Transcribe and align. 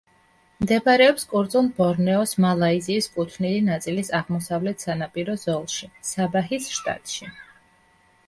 მდებარეობს 0.63 1.25
კუნძულ 1.33 1.67
ბორნეოს 1.79 2.31
მალაიზიის 2.45 3.09
კუთვნილი 3.17 3.61
ნაწილის 3.67 4.09
აღმოსავლეთ 4.21 4.85
სანაპირო 4.87 5.35
ზოლში, 5.43 5.91
საბაჰის 6.13 6.71
შტატში. 6.79 7.29